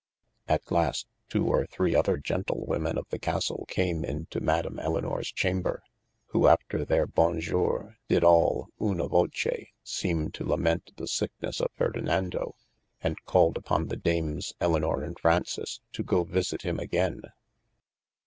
[0.47, 5.83] At last two or three other gentlewomen of the Castle came into Madam Elinores chamber,
[6.29, 11.69] who after their Bon jour did all {una voce) seeme to lament the sikenes of
[11.77, 12.55] Ferdinando
[13.01, 17.21] and called uppon the Dames Elynor and Fraunces, to goe visite him againe.